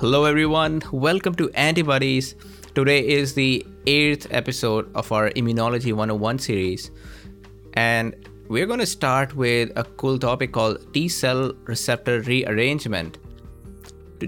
[0.00, 0.80] Hello, everyone.
[0.90, 2.34] Welcome to Antibodies.
[2.74, 6.90] Today is the eighth episode of our Immunology 101 series.
[7.74, 8.14] And
[8.48, 13.18] we're going to start with a cool topic called T cell receptor rearrangement.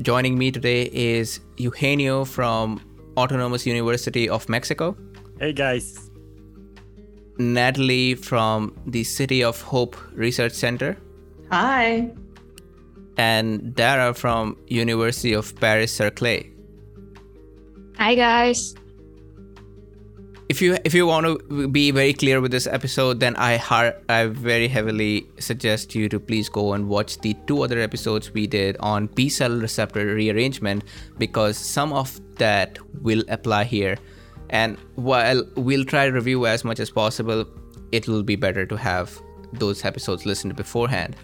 [0.03, 2.83] Joining me today is Eugenio from
[3.17, 4.97] Autonomous University of Mexico.
[5.39, 6.10] Hey, guys.
[7.41, 10.97] Natalie from the City of Hope Research Center.
[11.51, 12.11] Hi
[13.21, 16.51] and Dara from University of Paris Saclay.
[17.97, 18.75] Hi guys.
[20.49, 23.95] If you if you want to be very clear with this episode, then I har-
[24.09, 28.47] I very heavily suggest you to please go and watch the two other episodes we
[28.47, 30.83] did on B cell receptor rearrangement
[31.19, 33.97] because some of that will apply here.
[34.51, 37.47] And while we'll try to review as much as possible,
[37.93, 39.21] it will be better to have
[39.53, 41.17] those episodes listened beforehand.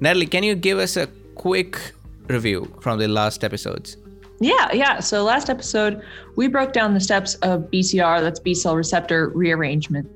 [0.00, 1.92] Natalie, can you give us a quick
[2.28, 3.96] review from the last episodes.
[4.40, 5.00] Yeah, yeah.
[5.00, 6.02] So last episode,
[6.36, 10.08] we broke down the steps of BCR, that's B cell receptor rearrangement.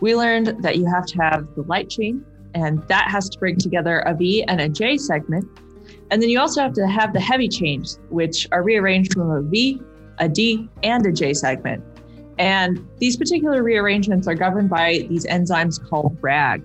[0.00, 3.56] We learned that you have to have the light chain, and that has to bring
[3.56, 5.46] together a V and a J segment.
[6.10, 9.42] And then you also have to have the heavy chains, which are rearranged from a
[9.42, 9.80] V,
[10.18, 11.84] a D, and a J segment.
[12.40, 16.64] And these particular rearrangements are governed by these enzymes called RAG.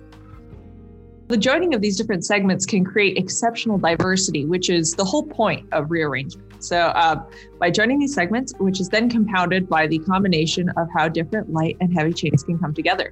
[1.28, 5.68] The joining of these different segments can create exceptional diversity, which is the whole point
[5.72, 6.64] of rearrangement.
[6.64, 7.22] So, uh,
[7.60, 11.76] by joining these segments, which is then compounded by the combination of how different light
[11.80, 13.10] and heavy chains can come together.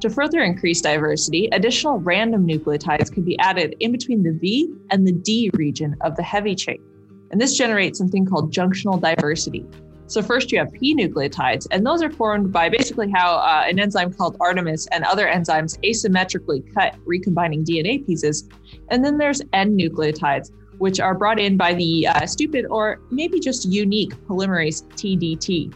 [0.00, 5.06] To further increase diversity, additional random nucleotides can be added in between the V and
[5.06, 6.82] the D region of the heavy chain.
[7.30, 9.66] And this generates something called junctional diversity.
[10.08, 13.80] So first you have P nucleotides, and those are formed by basically how uh, an
[13.80, 18.48] enzyme called Artemis and other enzymes asymmetrically cut recombining DNA pieces.
[18.90, 23.40] And then there's N nucleotides, which are brought in by the uh, stupid or maybe
[23.40, 25.74] just unique polymerase TDT.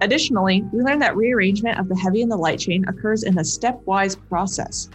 [0.00, 3.42] Additionally, we learned that rearrangement of the heavy and the light chain occurs in a
[3.42, 4.88] stepwise process.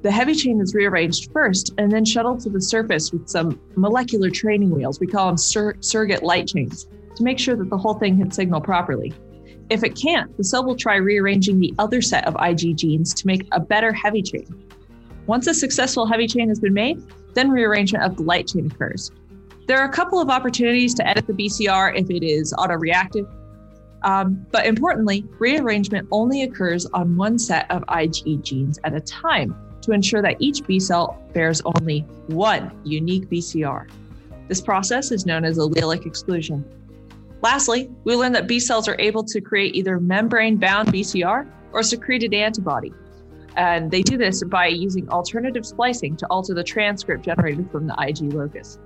[0.00, 4.30] The heavy chain is rearranged first and then shuttled to the surface with some molecular
[4.30, 5.00] training wheels.
[5.00, 6.86] We call them sur- surrogate light chains
[7.16, 9.12] to make sure that the whole thing can signal properly.
[9.70, 13.26] If it can't, the cell will try rearranging the other set of Ig genes to
[13.26, 14.46] make a better heavy chain.
[15.26, 17.02] Once a successful heavy chain has been made,
[17.34, 19.10] then rearrangement of the light chain occurs.
[19.66, 23.26] There are a couple of opportunities to edit the BCR if it is autoreactive,
[24.02, 29.56] um, but importantly, rearrangement only occurs on one set of Ig genes at a time
[29.80, 33.88] to ensure that each B cell bears only one unique BCR.
[34.48, 36.64] This process is known as allelic exclusion.
[37.44, 41.82] Lastly, we learned that B cells are able to create either membrane bound BCR or
[41.82, 42.90] secreted antibody.
[43.54, 47.94] And they do this by using alternative splicing to alter the transcript generated from the
[48.00, 48.78] Ig locus.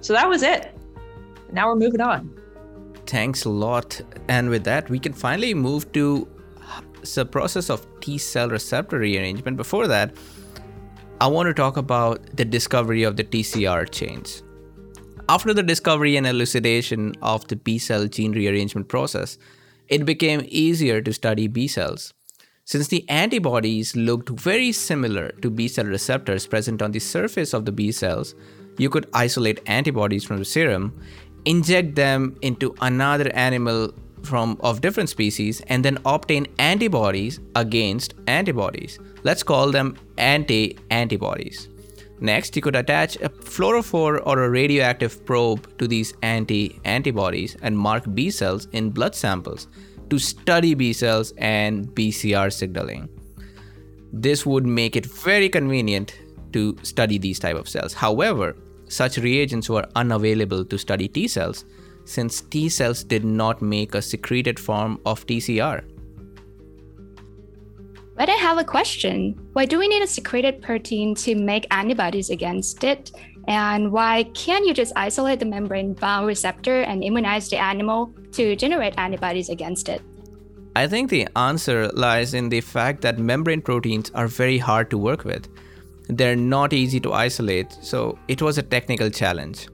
[0.00, 0.76] So that was it.
[1.52, 2.36] Now we're moving on.
[3.06, 4.00] Thanks a lot.
[4.26, 6.26] And with that, we can finally move to
[7.14, 9.56] the process of T cell receptor rearrangement.
[9.56, 10.16] Before that,
[11.20, 14.42] I want to talk about the discovery of the TCR chains.
[15.30, 19.38] After the discovery and elucidation of the B cell gene rearrangement process,
[19.86, 22.12] it became easier to study B cells.
[22.64, 27.64] Since the antibodies looked very similar to B cell receptors present on the surface of
[27.64, 28.34] the B cells,
[28.76, 31.00] you could isolate antibodies from the serum,
[31.44, 38.98] inject them into another animal from of different species and then obtain antibodies against antibodies.
[39.22, 41.68] Let's call them anti-antibodies.
[42.20, 47.76] Next, you could attach a fluorophore or a radioactive probe to these anti antibodies and
[47.76, 49.68] mark B cells in blood samples
[50.10, 53.08] to study B cells and BCR signaling.
[54.12, 56.14] This would make it very convenient
[56.52, 57.94] to study these type of cells.
[57.94, 58.56] However,
[58.88, 61.64] such reagents were unavailable to study T cells
[62.04, 65.84] since T cells did not make a secreted form of TCR.
[68.20, 69.32] But I have a question.
[69.54, 73.12] Why do we need a secreted protein to make antibodies against it?
[73.48, 78.56] And why can't you just isolate the membrane bound receptor and immunize the animal to
[78.56, 80.02] generate antibodies against it?
[80.76, 84.98] I think the answer lies in the fact that membrane proteins are very hard to
[84.98, 85.48] work with.
[86.10, 89.66] They're not easy to isolate, so it was a technical challenge.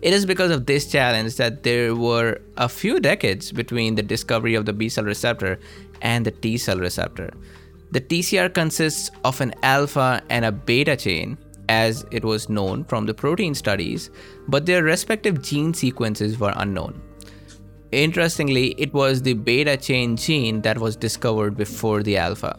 [0.00, 4.54] It is because of this challenge that there were a few decades between the discovery
[4.54, 5.58] of the B cell receptor
[6.02, 7.30] and the T cell receptor.
[7.90, 13.06] The TCR consists of an alpha and a beta chain, as it was known from
[13.06, 14.10] the protein studies,
[14.46, 17.00] but their respective gene sequences were unknown.
[17.92, 22.58] Interestingly, it was the beta chain gene that was discovered before the alpha.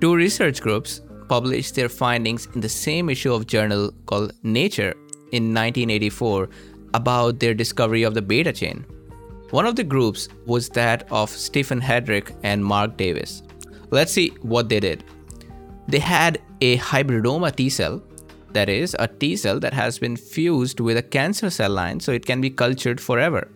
[0.00, 4.92] Two research groups published their findings in the same issue of journal called Nature
[5.32, 6.48] in 1984
[6.94, 8.84] about their discovery of the beta chain.
[9.52, 13.42] One of the groups was that of Stephen Hedrick and Mark Davis.
[13.90, 15.04] Let's see what they did.
[15.88, 18.02] They had a hybridoma T cell,
[18.52, 22.12] that is, a T cell that has been fused with a cancer cell line so
[22.12, 23.46] it can be cultured forever.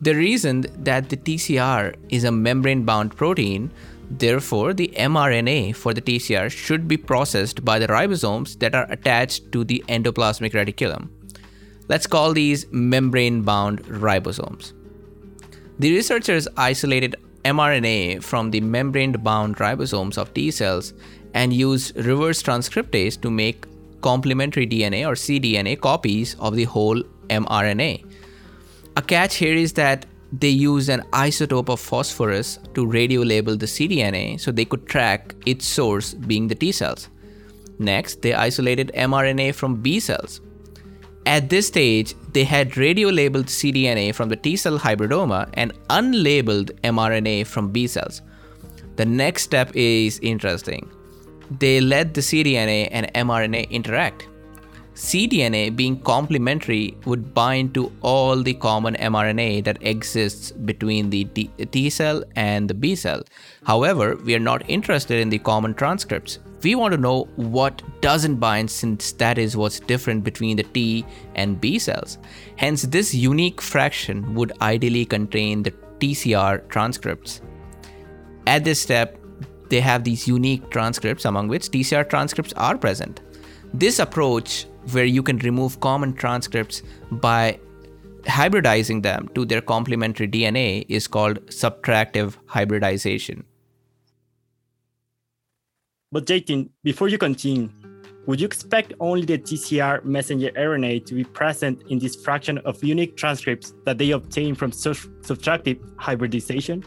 [0.00, 3.70] They reasoned that the TCR is a membrane bound protein,
[4.10, 9.52] therefore, the mRNA for the TCR should be processed by the ribosomes that are attached
[9.52, 11.10] to the endoplasmic reticulum.
[11.88, 14.72] Let's call these membrane bound ribosomes.
[15.78, 20.94] The researchers isolated mRNA from the membrane bound ribosomes of T cells
[21.34, 23.66] and used reverse transcriptase to make
[24.00, 28.04] complementary DNA or cDNA copies of the whole mRNA.
[28.96, 33.66] A catch here is that they used an isotope of phosphorus to radio label the
[33.66, 37.10] cDNA so they could track its source being the T cells.
[37.78, 40.40] Next, they isolated mRNA from B cells.
[41.26, 46.70] At this stage, they had radio labeled cDNA from the T cell hybridoma and unlabeled
[46.82, 48.22] mRNA from B cells.
[48.94, 50.88] The next step is interesting.
[51.58, 54.28] They let the cDNA and mRNA interact
[54.96, 61.90] cDNA, being complementary, would bind to all the common mRNA that exists between the T
[61.90, 63.22] cell and the B cell.
[63.64, 66.38] However, we are not interested in the common transcripts.
[66.62, 71.04] We want to know what doesn't bind since that is what's different between the T
[71.34, 72.16] and B cells.
[72.56, 77.42] Hence, this unique fraction would ideally contain the TCR transcripts.
[78.46, 79.18] At this step,
[79.68, 83.20] they have these unique transcripts among which TCR transcripts are present.
[83.74, 87.58] This approach where you can remove common transcripts by
[88.24, 93.44] hybridizing them to their complementary DNA is called subtractive hybridization.
[96.12, 97.68] But Jatin, before you continue,
[98.26, 102.82] would you expect only the TCR messenger RNA to be present in this fraction of
[102.82, 106.84] unique transcripts that they obtain from subtractive hybridization?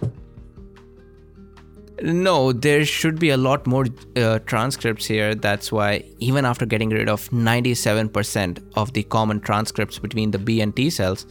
[2.02, 3.86] No, there should be a lot more
[4.16, 5.36] uh, transcripts here.
[5.36, 10.62] That's why, even after getting rid of 97% of the common transcripts between the B
[10.62, 11.26] and T cells,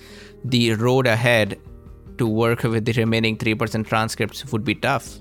[0.44, 1.58] the road ahead
[2.18, 5.18] to work with the remaining 3% transcripts would be tough.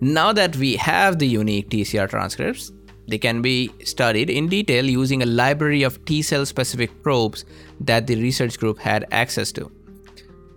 [0.00, 2.72] Now that we have the unique TCR transcripts,
[3.06, 7.44] they can be studied in detail using a library of T cell specific probes
[7.80, 9.70] that the research group had access to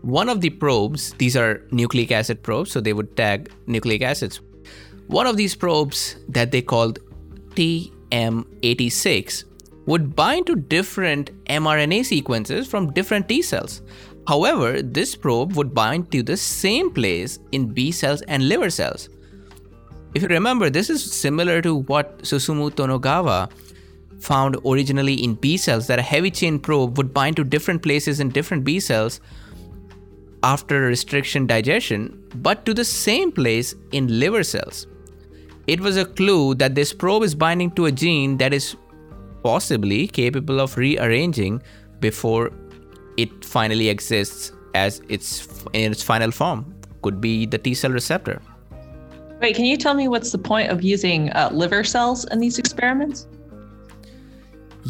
[0.03, 4.41] one of the probes, these are nucleic acid probes, so they would tag nucleic acids.
[5.07, 6.99] One of these probes that they called
[7.55, 9.45] TM86
[9.85, 13.81] would bind to different mRNA sequences from different T cells.
[14.27, 19.07] However, this probe would bind to the same place in B cells and liver cells.
[20.13, 23.49] If you remember, this is similar to what Susumu Tonegawa
[24.19, 28.19] found originally in B cells that a heavy chain probe would bind to different places
[28.19, 29.21] in different B cells
[30.43, 34.87] after restriction digestion, but to the same place in liver cells.
[35.65, 38.75] It was a clue that this probe is binding to a gene that is
[39.43, 41.61] possibly capable of rearranging
[41.99, 42.51] before
[43.17, 46.73] it finally exists as its in its final form.
[47.01, 48.41] Could be the T cell receptor.
[49.41, 52.59] Wait, can you tell me what's the point of using uh, liver cells in these
[52.59, 53.27] experiments?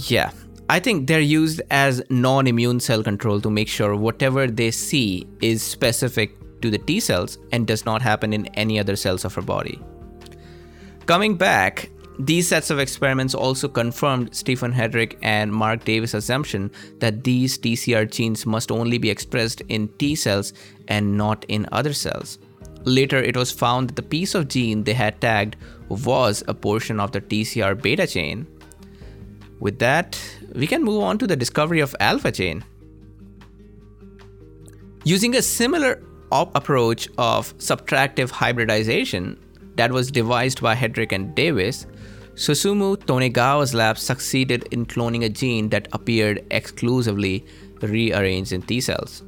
[0.08, 0.32] Yeah,
[0.74, 5.28] I think they're used as non immune cell control to make sure whatever they see
[5.40, 9.38] is specific to the T cells and does not happen in any other cells of
[9.38, 9.80] our body.
[11.06, 17.24] Coming back, these sets of experiments also confirmed Stephen Hedrick and Mark Davis' assumption that
[17.24, 20.54] these TCR genes must only be expressed in T cells
[20.88, 22.40] and not in other cells.
[22.84, 25.56] Later, it was found that the piece of gene they had tagged
[25.90, 28.48] was a portion of the TCR beta chain.
[29.60, 30.20] With that,
[30.54, 32.64] we can move on to the discovery of alpha chain.
[35.04, 39.38] Using a similar op- approach of subtractive hybridization
[39.76, 41.86] that was devised by Hedrick and Davis,
[42.36, 47.46] Susumu Tonegawa's lab succeeded in cloning a gene that appeared exclusively
[47.82, 49.24] rearranged in T cells.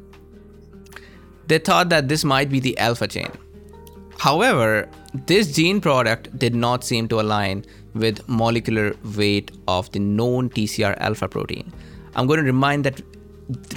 [1.48, 3.32] They thought that this might be the alpha chain.
[4.18, 4.90] However,
[5.28, 7.66] this gene product did not seem to align
[7.96, 11.74] with molecular weight of the known TCR alpha protein.
[12.16, 13.02] I'm going to remind that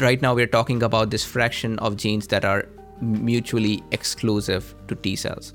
[0.00, 2.66] right now we're talking about this fraction of genes that are
[3.00, 5.54] mutually exclusive to T cells.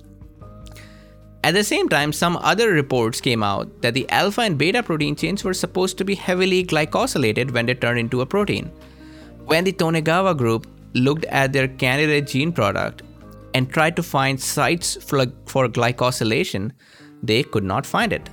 [1.44, 5.16] At the same time, some other reports came out that the alpha and beta protein
[5.16, 8.72] chains were supposed to be heavily glycosylated when they turn into a protein.
[9.46, 13.02] When the Tonegawa group looked at their candidate gene product
[13.54, 16.72] and tried to find sites for glycosylation,
[17.22, 18.30] they could not find it.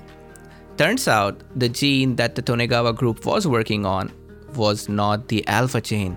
[0.80, 4.10] Turns out the gene that the Tonegawa group was working on
[4.54, 6.16] was not the alpha chain.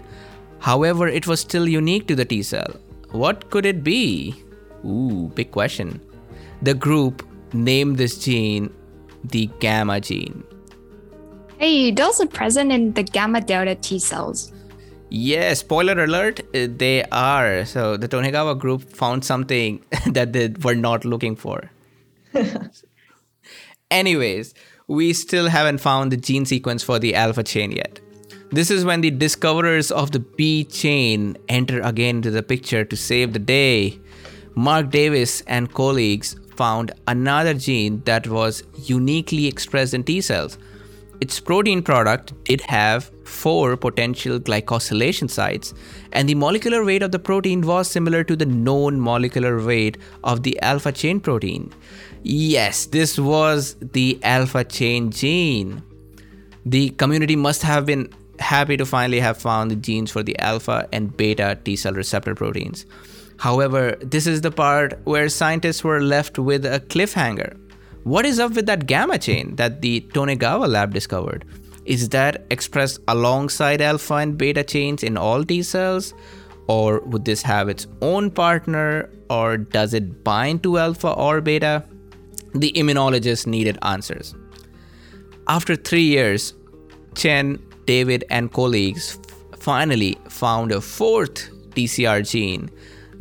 [0.60, 2.80] However, it was still unique to the T cell.
[3.12, 4.34] What could it be?
[4.86, 6.00] Ooh, big question.
[6.62, 8.74] The group named this gene
[9.26, 10.46] the gamma gene.
[11.58, 14.54] Hey, those are present in the gamma delta T cells.
[15.10, 17.66] Yeah, spoiler alert, uh, they are.
[17.66, 21.70] So the Tonegawa group found something that they were not looking for.
[23.94, 24.56] Anyways,
[24.88, 28.00] we still haven't found the gene sequence for the alpha chain yet.
[28.50, 32.98] This is when the discoverers of the B chain enter again into the picture to
[32.98, 34.00] save the day.
[34.56, 40.58] Mark Davis and colleagues found another gene that was uniquely expressed in T cells.
[41.24, 45.74] Its protein product did have four potential glycosylation sites,
[46.12, 50.44] and the molecular weight of the protein was similar to the known molecular weight of
[50.44, 51.72] the alpha chain protein.
[52.24, 55.82] Yes, this was the alpha chain gene.
[56.66, 60.90] The community must have been happy to finally have found the genes for the alpha
[60.92, 62.86] and beta T cell receptor proteins.
[63.38, 67.58] However, this is the part where scientists were left with a cliffhanger.
[68.04, 71.46] What is up with that gamma chain that the Tonegawa lab discovered?
[71.86, 76.14] Is that expressed alongside alpha and beta chains in all T cells?
[76.68, 79.10] Or would this have its own partner?
[79.30, 81.86] Or does it bind to alpha or beta?
[82.54, 84.36] The immunologist needed answers.
[85.48, 86.54] After three years,
[87.16, 89.18] Chen, Davis, and colleagues
[89.58, 92.70] finally found a fourth TCR gene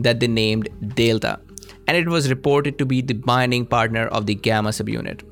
[0.01, 1.39] that they named Delta,
[1.87, 5.23] and it was reported to be the binding partner of the gamma subunit.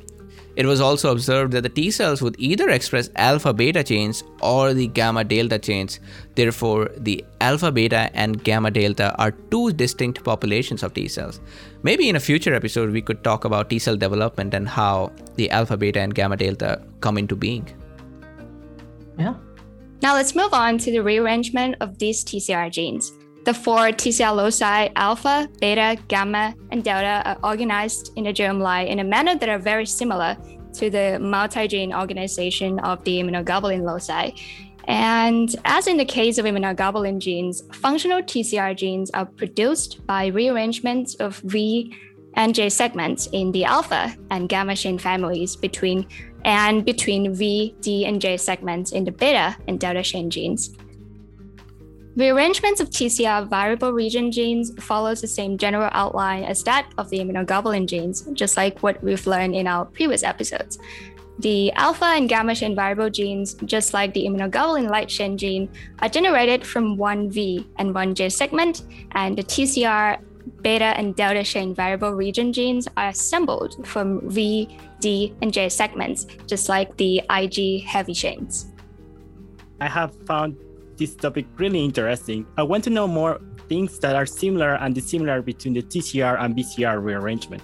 [0.57, 4.75] It was also observed that the T cells would either express alpha beta chains or
[4.75, 6.01] the gamma delta chains.
[6.35, 11.41] Therefore, the alpha beta and gamma delta are two distinct populations of T cells.
[11.83, 15.49] Maybe in a future episode, we could talk about T cell development and how the
[15.51, 17.67] alpha beta and gamma delta come into being.
[19.19, 19.35] Yeah.
[20.03, 23.13] Now let's move on to the rearrangement of these TCR genes.
[23.45, 28.99] The four TCR loci, alpha, beta, gamma, and delta, are organized in the germline in
[28.99, 30.37] a manner that are very similar
[30.75, 34.33] to the multi-gene organization of the immunoglobulin loci.
[34.85, 41.15] And as in the case of immunoglobulin genes, functional TCR genes are produced by rearrangements
[41.15, 41.97] of V
[42.35, 46.07] and J segments in the alpha and gamma chain families between
[46.45, 50.77] and between V, D, and J segments in the beta and delta chain genes.
[52.17, 57.21] Rearrangements of TCR variable region genes follows the same general outline as that of the
[57.21, 60.79] immunoglobulin genes, just like what we've learned in our previous episodes.
[61.39, 66.09] The alpha and gamma chain variable genes, just like the immunoglobulin light chain gene, are
[66.09, 70.21] generated from one V and one J segment, and the TCR
[70.63, 76.27] beta and delta chain variable region genes are assembled from V, D, and J segments,
[76.47, 78.67] just like the IG heavy chains.
[79.81, 80.57] I have found
[81.01, 82.47] this topic really interesting.
[82.57, 86.55] I want to know more things that are similar and dissimilar between the TCR and
[86.55, 87.63] BCR rearrangement.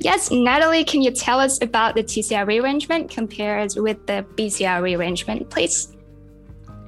[0.00, 5.48] Yes, Natalie, can you tell us about the TCR rearrangement compared with the BCR rearrangement,
[5.48, 5.94] please?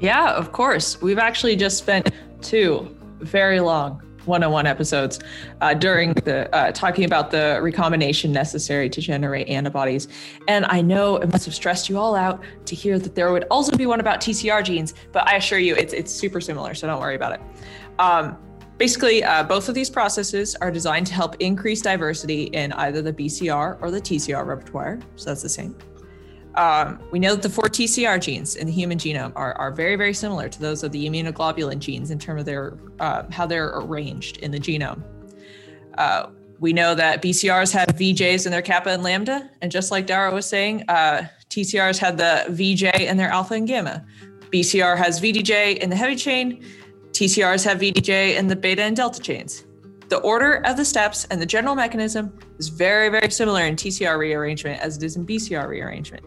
[0.01, 1.01] Yeah, of course.
[1.01, 2.11] We've actually just spent
[2.41, 2.89] two
[3.21, 5.21] very long one-on-one episodes
[5.61, 10.09] uh, during the uh, talking about the recombination necessary to generate antibodies.
[10.49, 13.45] And i know it must have stressed you all out to hear that there would
[13.50, 16.87] also be one about tcr genes but i assure you it's, it's super similar so
[16.87, 17.41] don't worry about it.
[17.99, 18.37] Um,
[18.79, 23.12] basically uh, both of these processes are designed to help increase diversity in either the
[23.12, 25.76] bcr or the tcr repertoire so that's the same
[26.55, 29.97] um, we know that the four TCR genes in the human genome are, are very,
[29.97, 33.71] very similar to those of the immunoglobulin genes in terms of their uh, how they're
[33.75, 35.03] arranged in the genome.
[35.97, 36.27] Uh,
[36.61, 40.33] we know that BCRs have VJs in their kappa and lambda, and just like Dara
[40.33, 44.05] was saying, uh, TCRs had the VJ in their alpha and gamma.
[44.51, 46.65] BCR has VDJ in the heavy chain.
[47.13, 49.65] TCRs have VDJ in the beta and delta chains.
[50.09, 54.19] The order of the steps and the general mechanism is very, very similar in TCR
[54.19, 56.25] rearrangement as it is in BCR rearrangement.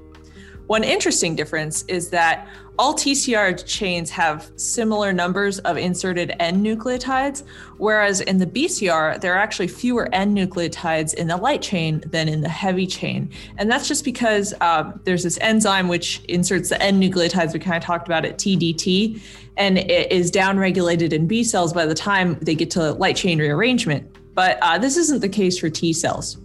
[0.68, 7.44] One interesting difference is that all TCR chains have similar numbers of inserted N nucleotides,
[7.78, 12.28] whereas in the BCR, there are actually fewer N nucleotides in the light chain than
[12.28, 13.30] in the heavy chain.
[13.58, 17.78] And that's just because um, there's this enzyme which inserts the N nucleotides we kind
[17.78, 19.22] of talked about at TDT,
[19.58, 23.40] and it is downregulated in B cells by the time they get to light chain
[23.40, 24.10] rearrangement.
[24.34, 26.38] But uh, this isn't the case for T cells.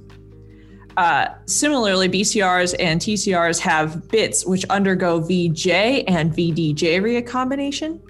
[0.96, 5.68] Uh, similarly, BCRs and TCRs have bits which undergo VJ
[6.08, 8.00] and VDJ recombination,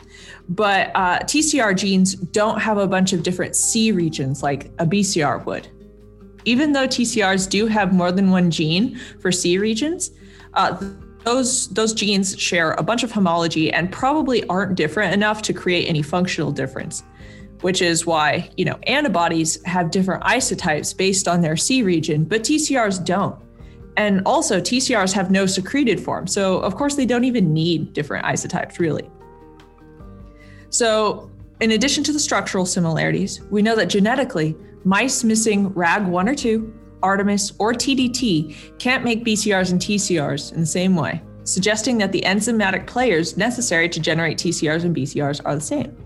[0.48, 5.44] but uh, TCR genes don't have a bunch of different C regions like a BCR
[5.44, 5.68] would.
[6.44, 10.10] Even though TCRs do have more than one gene for C regions,
[10.54, 10.82] uh,
[11.24, 15.86] those those genes share a bunch of homology and probably aren't different enough to create
[15.86, 17.02] any functional difference
[17.60, 22.42] which is why you know antibodies have different isotypes based on their c region but
[22.42, 23.36] tcrs don't
[23.96, 28.24] and also tcrs have no secreted form so of course they don't even need different
[28.24, 29.08] isotypes really
[30.70, 36.34] so in addition to the structural similarities we know that genetically mice missing rag1 or
[36.34, 42.12] 2 Artemis, or TDT can't make BCRs and TCRs in the same way, suggesting that
[42.12, 45.96] the enzymatic players necessary to generate TCRs and BCRs are the same.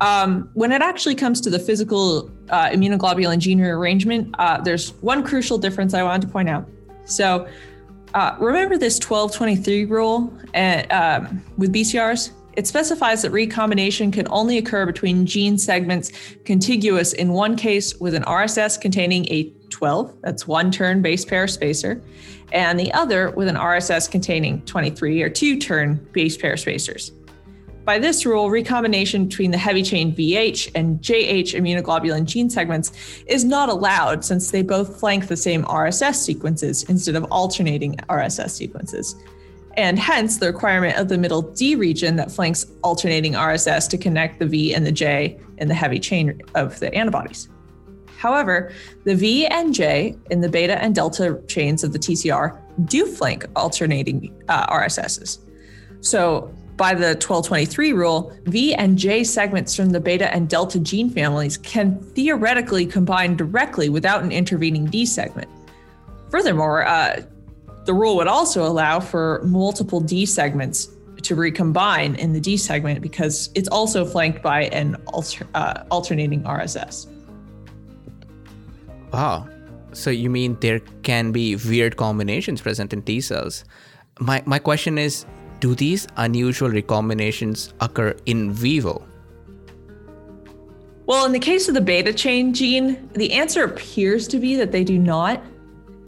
[0.00, 5.24] Um, when it actually comes to the physical uh, immunoglobulin gene rearrangement, uh, there's one
[5.24, 6.68] crucial difference I wanted to point out.
[7.04, 7.48] So,
[8.14, 12.30] uh, remember this 1223 rule uh, um, with BCRs?
[12.54, 16.10] It specifies that recombination can only occur between gene segments
[16.44, 21.46] contiguous in one case with an RSS containing a 12, that's one turn base pair
[21.46, 22.02] spacer,
[22.52, 27.12] and the other with an RSS containing 23 or two turn base pair spacers.
[27.88, 32.92] By this rule, recombination between the heavy chain VH and JH immunoglobulin gene segments
[33.24, 38.50] is not allowed since they both flank the same RSS sequences instead of alternating RSS
[38.50, 39.16] sequences.
[39.78, 44.38] And hence the requirement of the middle D region that flanks alternating RSS to connect
[44.38, 47.48] the V and the J in the heavy chain of the antibodies.
[48.18, 48.70] However,
[49.04, 53.46] the V and J in the beta and delta chains of the TCR do flank
[53.56, 55.38] alternating uh, RSSs.
[56.02, 61.10] So, by the 1223 rule, V and J segments from the beta and delta gene
[61.10, 65.50] families can theoretically combine directly without an intervening D segment.
[66.30, 67.20] Furthermore, uh,
[67.84, 70.88] the rule would also allow for multiple D segments
[71.22, 76.44] to recombine in the D segment because it's also flanked by an alter, uh, alternating
[76.44, 77.08] RSS.
[79.12, 79.48] Wow.
[79.92, 83.64] So you mean there can be weird combinations present in T cells?
[84.20, 85.26] My my question is,
[85.60, 89.04] do these unusual recombinations occur in vivo?
[91.06, 94.72] Well, in the case of the beta chain gene, the answer appears to be that
[94.72, 95.42] they do not.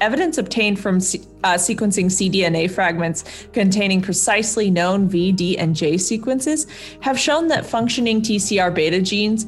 [0.00, 6.66] Evidence obtained from uh, sequencing cDNA fragments containing precisely known V, D, and J sequences
[7.00, 9.46] have shown that functioning TCR beta genes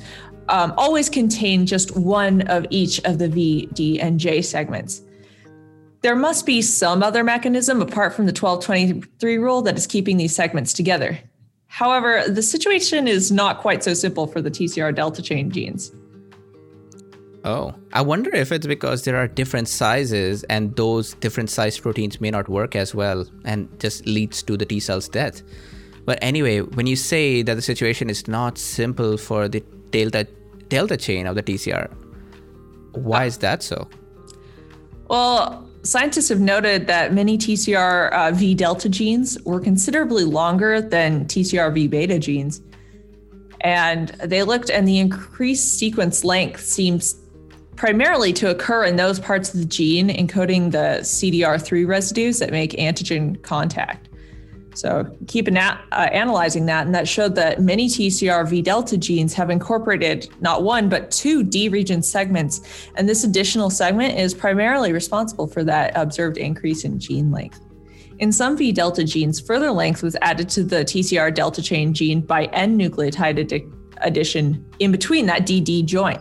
[0.49, 5.03] um, always contain just one of each of the V, D, and J segments.
[6.03, 10.35] There must be some other mechanism apart from the 1223 rule that is keeping these
[10.35, 11.19] segments together.
[11.69, 15.93] However, the situation is not quite so simple for the TCR delta chain genes.
[17.45, 22.21] Oh, I wonder if it's because there are different sizes and those different size proteins
[22.21, 25.43] may not work as well and just leads to the T cell's death.
[26.05, 29.61] But anyway, when you say that the situation is not simple for the
[29.91, 30.27] delta
[30.69, 31.93] delta chain of the TCR.
[32.93, 33.89] Why is that so?
[35.09, 41.25] Well, scientists have noted that many TCR uh, V delta genes were considerably longer than
[41.27, 42.63] TCR V beta genes.
[43.61, 47.17] And they looked, and the increased sequence length seems
[47.77, 52.73] primarily to occur in those parts of the gene encoding the CDR3 residues that make
[52.73, 54.09] antigen contact.
[54.75, 59.35] So keep an uh, analyzing that, and that showed that many TCR V delta genes
[59.35, 64.93] have incorporated not one but two D region segments, and this additional segment is primarily
[64.93, 67.61] responsible for that observed increase in gene length.
[68.19, 72.21] In some V delta genes, further length was added to the TCR delta chain gene
[72.21, 76.21] by N nucleotide addition in between that DD joint.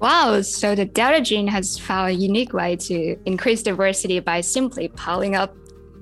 [0.00, 4.88] Wow, so the delta gene has found a unique way to increase diversity by simply
[4.88, 5.56] piling up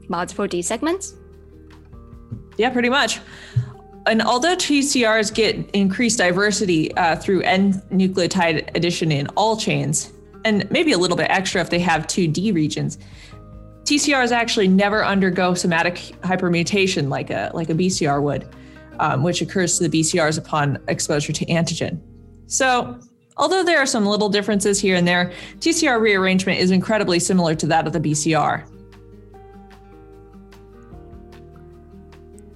[0.08, 1.14] multiple D segments?
[2.56, 3.20] Yeah, pretty much.
[4.06, 10.12] And although TCRs get increased diversity uh, through N nucleotide addition in all chains,
[10.44, 12.98] and maybe a little bit extra if they have two D regions,
[13.84, 18.48] TCRs actually never undergo somatic hypermutation like a like a BCR would,
[18.98, 22.00] um, which occurs to the BCRs upon exposure to antigen.
[22.46, 22.98] So,
[23.36, 27.66] although there are some little differences here and there, TCR rearrangement is incredibly similar to
[27.66, 28.68] that of the BCR.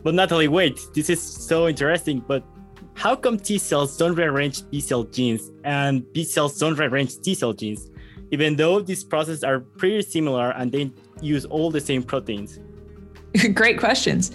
[0.07, 2.21] But Natalie, wait, this is so interesting.
[2.21, 2.45] But
[2.95, 7.35] how come T cells don't rearrange B cell genes and B cells don't rearrange T
[7.35, 7.90] cell genes,
[8.31, 12.61] even though these processes are pretty similar and they use all the same proteins?
[13.53, 14.31] Great questions.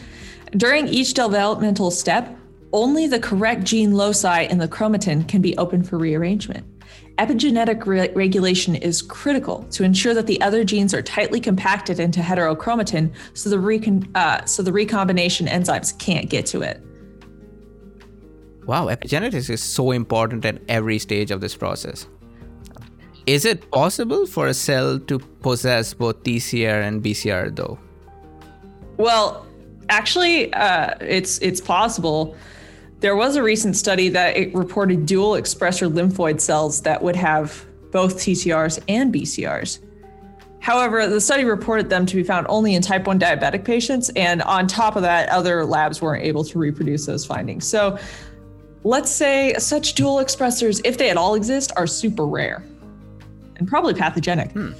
[0.58, 2.38] During each developmental step,
[2.74, 6.66] only the correct gene loci in the chromatin can be open for rearrangement.
[7.22, 12.20] Epigenetic re- regulation is critical to ensure that the other genes are tightly compacted into
[12.20, 16.82] heterochromatin so the, recon- uh, so the recombination enzymes can't get to it.
[18.66, 22.08] Wow, epigenetics is so important at every stage of this process.
[23.28, 27.78] Is it possible for a cell to possess both TCR and BCR though?
[28.98, 29.46] Well,
[29.90, 32.36] actually, uh, it's it's possible.
[33.02, 37.66] There was a recent study that it reported dual expressor lymphoid cells that would have
[37.92, 39.80] both TCRs and BCRs.
[40.60, 44.44] However, the study reported them to be found only in type 1 diabetic patients, and
[44.44, 47.68] on top of that, other labs weren't able to reproduce those findings.
[47.68, 47.98] So
[48.84, 52.64] let's say such dual expressors, if they at all exist, are super rare
[53.56, 54.52] and probably pathogenic.
[54.52, 54.74] Hmm.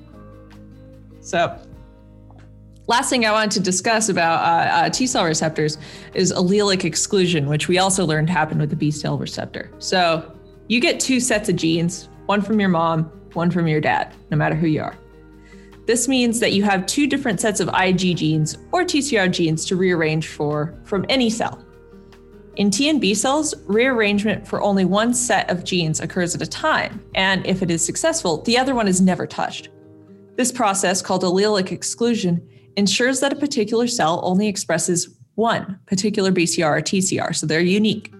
[1.20, 1.58] so
[2.88, 5.78] Last thing I wanted to discuss about uh, uh, T cell receptors
[6.14, 9.70] is allelic exclusion, which we also learned happened with the B cell receptor.
[9.78, 10.36] So
[10.68, 14.36] you get two sets of genes, one from your mom, one from your dad, no
[14.36, 14.96] matter who you are.
[15.86, 19.76] This means that you have two different sets of Ig genes or TCR genes to
[19.76, 21.64] rearrange for from any cell.
[22.56, 26.46] In T and B cells, rearrangement for only one set of genes occurs at a
[26.46, 29.70] time, and if it is successful, the other one is never touched.
[30.36, 36.78] This process, called allelic exclusion, ensures that a particular cell only expresses one particular BCR
[36.78, 38.12] or TCR, so they're unique.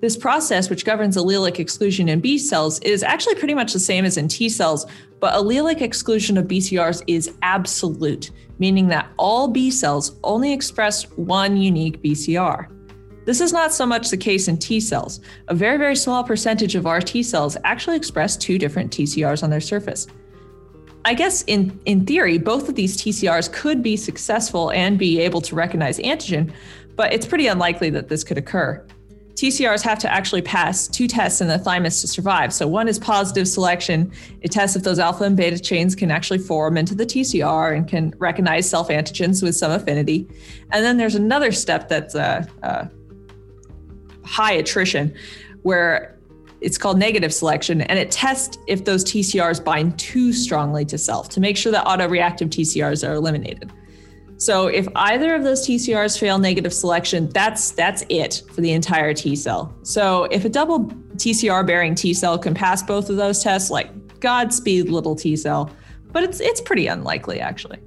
[0.00, 4.04] This process, which governs allelic exclusion in B cells, is actually pretty much the same
[4.04, 4.86] as in T cells,
[5.18, 11.56] but allelic exclusion of BCRs is absolute, meaning that all B cells only express one
[11.56, 12.68] unique BCR.
[13.24, 15.20] This is not so much the case in T cells.
[15.48, 19.50] A very, very small percentage of our T cells actually express two different TCRs on
[19.50, 20.06] their surface.
[21.08, 25.40] I guess in, in theory, both of these TCRs could be successful and be able
[25.40, 26.52] to recognize antigen,
[26.96, 28.84] but it's pretty unlikely that this could occur.
[29.32, 32.52] TCRs have to actually pass two tests in the thymus to survive.
[32.52, 34.12] So, one is positive selection.
[34.42, 37.88] It tests if those alpha and beta chains can actually form into the TCR and
[37.88, 40.28] can recognize self antigens with some affinity.
[40.72, 42.90] And then there's another step that's a, a
[44.26, 45.14] high attrition,
[45.62, 46.17] where
[46.60, 51.28] it's called negative selection, and it tests if those TCRs bind too strongly to self
[51.30, 53.72] to make sure that autoreactive TCRs are eliminated.
[54.38, 59.12] So if either of those TCRs fail negative selection, that's that's it for the entire
[59.12, 59.74] T cell.
[59.82, 64.20] So if a double TCR bearing T cell can pass both of those tests, like
[64.20, 65.70] Godspeed, little T cell,
[66.12, 67.78] but it's it's pretty unlikely actually.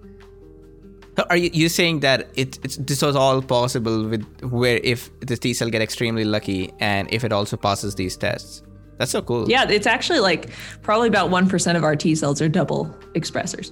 [1.29, 5.37] Are you you saying that it, it's this was all possible with where if the
[5.37, 8.63] T cell get extremely lucky and if it also passes these tests?
[8.97, 9.49] That's so cool.
[9.49, 10.49] Yeah, it's actually like
[10.81, 13.71] probably about one percent of our T cells are double expressors.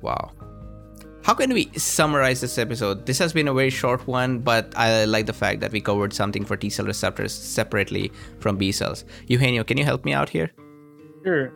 [0.00, 0.32] Wow.
[1.22, 3.04] How can we summarize this episode?
[3.04, 6.14] This has been a very short one, but I like the fact that we covered
[6.14, 9.04] something for T cell receptors separately from B cells.
[9.26, 10.50] Eugenio, can you help me out here?
[11.22, 11.52] Sure.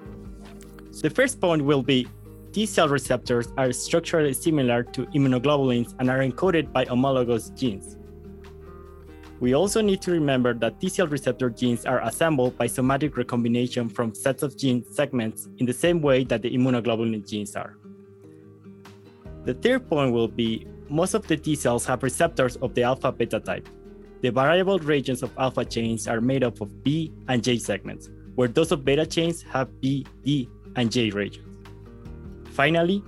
[1.00, 2.06] The first point will be
[2.54, 7.98] T cell receptors are structurally similar to immunoglobulins and are encoded by homologous genes.
[9.40, 13.88] We also need to remember that T cell receptor genes are assembled by somatic recombination
[13.88, 17.76] from sets of gene segments in the same way that the immunoglobulin genes are.
[19.44, 23.10] The third point will be most of the T cells have receptors of the alpha
[23.10, 23.68] beta type.
[24.20, 28.46] The variable regions of alpha chains are made up of V and J segments, where
[28.46, 31.53] those of beta chains have V, D, and J regions.
[32.54, 33.02] Finally,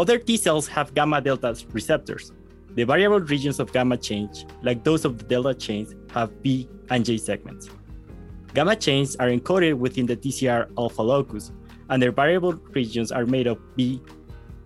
[0.00, 2.32] other T cells have gamma delta receptors.
[2.74, 7.04] The variable regions of gamma change, like those of the delta chains, have V and
[7.04, 7.70] J segments.
[8.54, 11.52] Gamma chains are encoded within the TCR alpha locus,
[11.90, 14.02] and their variable regions are made of V,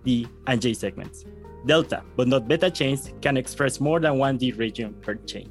[0.03, 1.25] D, and J segments.
[1.67, 5.49] Delta, but not beta chains, can express more than one D region per chain.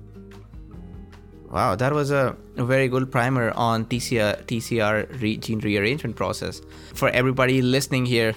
[1.50, 6.62] Wow, that was a, a very good primer on TCR, TCR re- gene rearrangement process.
[6.94, 8.34] For everybody listening here,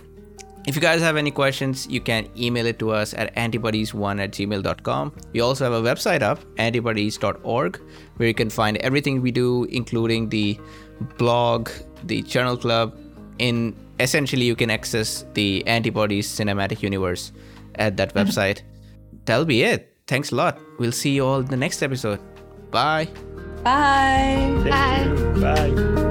[0.67, 4.32] if you guys have any questions, you can email it to us at antibodies1 at
[4.32, 5.13] gmail.com.
[5.34, 7.80] We also have a website up, antibodies.org,
[8.17, 10.60] where you can find everything we do, including the
[11.17, 11.69] blog,
[12.04, 12.97] the journal club.
[13.38, 17.32] In essentially, you can access the antibodies cinematic universe
[17.75, 18.28] at that mm-hmm.
[18.28, 18.62] website.
[19.25, 19.95] That'll be it.
[20.08, 20.60] Thanks a lot.
[20.80, 22.19] We'll see you all in the next episode.
[22.71, 23.10] Bye.
[23.63, 24.63] Bye.
[24.63, 26.05] Thank